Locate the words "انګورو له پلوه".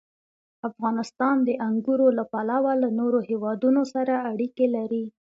1.67-2.71